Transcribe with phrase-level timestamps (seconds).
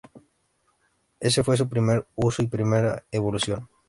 [1.19, 3.69] Ese fue su primer uso y primera evolución.